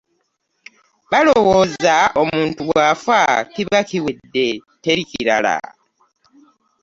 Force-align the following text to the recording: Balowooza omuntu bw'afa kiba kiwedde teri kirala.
Balowooza 1.11 1.97
omuntu 2.21 2.59
bw'afa 2.69 3.21
kiba 3.53 3.79
kiwedde 3.89 4.47
teri 4.83 5.03
kirala. 5.09 5.57